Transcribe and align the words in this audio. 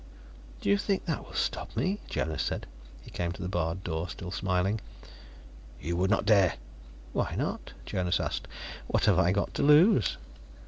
"Do 0.61 0.69
you 0.71 0.79
think 0.79 1.05
that 1.05 1.23
will 1.23 1.35
stop 1.35 1.77
me?" 1.77 1.99
Jonas 2.09 2.41
said. 2.41 2.65
He 3.03 3.11
came 3.11 3.31
to 3.33 3.41
the 3.43 3.47
barred 3.47 3.83
door, 3.83 4.09
still 4.09 4.31
smiling. 4.31 4.81
"You 5.79 5.95
would 5.95 6.09
not 6.09 6.25
dare" 6.25 6.55
"Why 7.13 7.35
not?" 7.35 7.73
Jonas 7.85 8.19
asked. 8.19 8.47
"What 8.87 9.05
have 9.05 9.19
I 9.19 9.31
got 9.31 9.53
to 9.53 9.61
lose?" 9.61 10.17